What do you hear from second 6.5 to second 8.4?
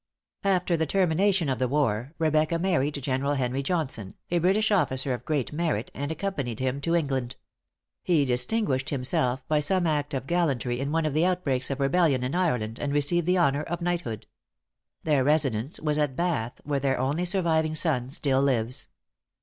him to England. He